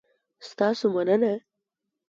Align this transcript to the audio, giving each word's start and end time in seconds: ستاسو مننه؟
ستاسو 0.49 0.85
مننه؟ 0.95 1.33